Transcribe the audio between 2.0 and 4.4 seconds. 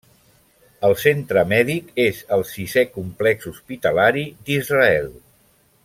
és el sisè complex hospitalari